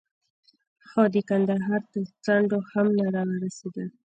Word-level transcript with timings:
خو 0.87 1.03
د 1.13 1.15
کندهار 1.29 1.81
تر 1.93 2.03
څنډو 2.23 2.59
هم 2.71 2.87
نه 2.99 3.07
را 3.15 3.23
ورسېدل. 3.29 3.87